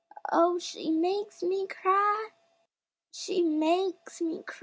[0.31, 2.29] Oh, she makes me cry
[3.11, 4.57] She makes me cry!